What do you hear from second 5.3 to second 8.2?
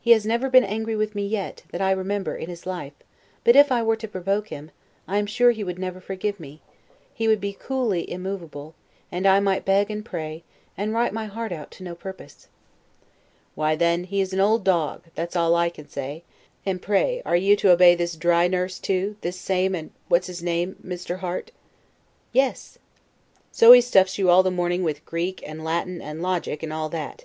he would never forgive me; he would be coolly